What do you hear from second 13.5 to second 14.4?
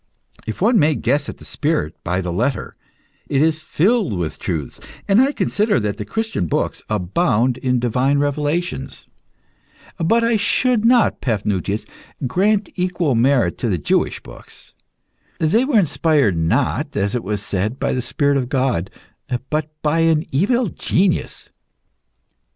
to the Jewish